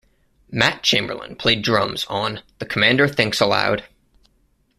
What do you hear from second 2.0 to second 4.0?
on "The Commander Thinks Aloud".